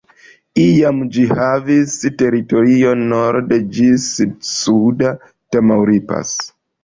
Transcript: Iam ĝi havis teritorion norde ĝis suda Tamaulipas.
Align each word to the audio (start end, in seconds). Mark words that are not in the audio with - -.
Iam 0.61 1.01
ĝi 1.17 1.25
havis 1.39 1.91
teritorion 2.21 3.03
norde 3.13 3.59
ĝis 3.77 4.07
suda 4.53 5.13
Tamaulipas. 5.57 6.35